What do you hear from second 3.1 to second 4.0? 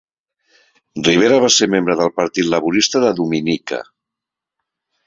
Dominica.